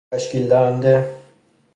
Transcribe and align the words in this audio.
تشکیل 0.11 0.45
دهنده 0.49 1.15